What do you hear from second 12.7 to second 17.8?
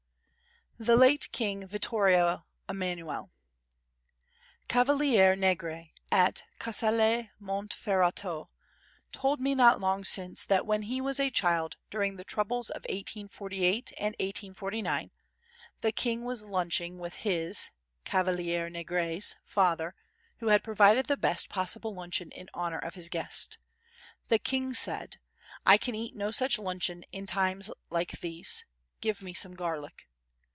of 1848 and 1849, the King was lunching with his